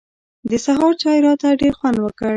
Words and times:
د 0.49 0.51
سهار 0.65 0.93
چای 1.01 1.19
راته 1.25 1.47
ډېر 1.61 1.73
خوند 1.79 1.97
وکړ. 2.01 2.29